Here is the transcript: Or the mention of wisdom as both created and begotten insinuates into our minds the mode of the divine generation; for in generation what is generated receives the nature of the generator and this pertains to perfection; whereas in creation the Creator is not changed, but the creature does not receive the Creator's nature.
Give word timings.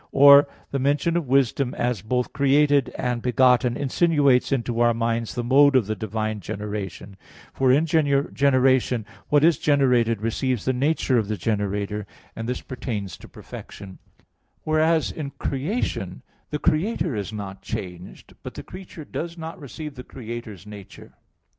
Or 0.11 0.47
the 0.71 0.79
mention 0.79 1.15
of 1.15 1.27
wisdom 1.27 1.75
as 1.75 2.01
both 2.01 2.33
created 2.33 2.89
and 2.97 3.21
begotten 3.21 3.77
insinuates 3.77 4.51
into 4.51 4.79
our 4.79 4.95
minds 4.95 5.35
the 5.35 5.43
mode 5.43 5.75
of 5.75 5.85
the 5.85 5.95
divine 5.95 6.39
generation; 6.39 7.17
for 7.53 7.71
in 7.71 7.85
generation 7.85 9.05
what 9.29 9.43
is 9.43 9.59
generated 9.59 10.19
receives 10.23 10.65
the 10.65 10.73
nature 10.73 11.19
of 11.19 11.27
the 11.27 11.37
generator 11.37 12.07
and 12.35 12.49
this 12.49 12.61
pertains 12.61 13.15
to 13.17 13.27
perfection; 13.27 13.99
whereas 14.63 15.11
in 15.11 15.29
creation 15.37 16.23
the 16.49 16.57
Creator 16.57 17.15
is 17.15 17.31
not 17.31 17.61
changed, 17.61 18.33
but 18.41 18.55
the 18.55 18.63
creature 18.63 19.05
does 19.05 19.37
not 19.37 19.59
receive 19.59 19.93
the 19.93 20.03
Creator's 20.03 20.65
nature. 20.65 21.13